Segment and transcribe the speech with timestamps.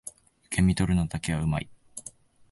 [0.47, 1.69] 受け身取るのだけは上手い